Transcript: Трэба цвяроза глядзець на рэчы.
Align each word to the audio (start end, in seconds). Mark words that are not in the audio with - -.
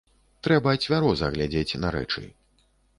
Трэба 0.47 0.73
цвяроза 0.83 1.31
глядзець 1.37 1.79
на 1.85 1.95
рэчы. 2.01 2.29